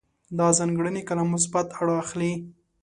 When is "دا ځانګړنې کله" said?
0.37-1.23